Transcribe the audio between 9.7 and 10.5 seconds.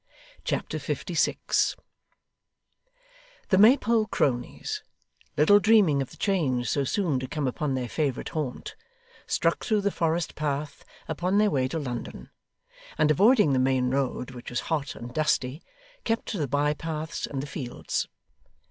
the Forest